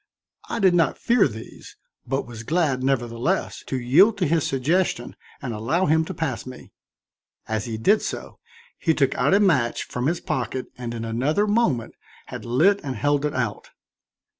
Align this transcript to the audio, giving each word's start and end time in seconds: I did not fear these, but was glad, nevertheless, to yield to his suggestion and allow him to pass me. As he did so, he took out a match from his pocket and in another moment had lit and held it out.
I 0.49 0.57
did 0.57 0.73
not 0.73 0.97
fear 0.97 1.27
these, 1.27 1.77
but 2.07 2.25
was 2.25 2.41
glad, 2.41 2.81
nevertheless, 2.81 3.63
to 3.67 3.79
yield 3.79 4.17
to 4.17 4.25
his 4.25 4.47
suggestion 4.47 5.15
and 5.43 5.53
allow 5.53 5.85
him 5.85 6.05
to 6.05 6.13
pass 6.15 6.43
me. 6.47 6.71
As 7.47 7.65
he 7.65 7.77
did 7.77 8.01
so, 8.01 8.39
he 8.79 8.95
took 8.95 9.13
out 9.13 9.35
a 9.35 9.39
match 9.39 9.83
from 9.83 10.07
his 10.07 10.19
pocket 10.19 10.71
and 10.75 10.95
in 10.95 11.05
another 11.05 11.45
moment 11.45 11.93
had 12.29 12.45
lit 12.45 12.81
and 12.83 12.95
held 12.95 13.25
it 13.25 13.35
out. 13.35 13.69